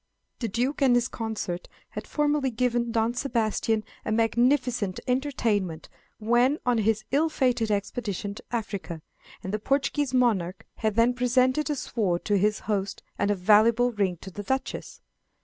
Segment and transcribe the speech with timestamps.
[0.39, 6.79] The Duke and his consort had formerly given Don Sebastian a magnificent entertainment when on
[6.79, 9.03] his ill fated expedition to Africa,
[9.43, 13.91] and the Portuguese monarch had then presented a sword to his host and a valuable
[13.91, 15.01] ring to the Duchess.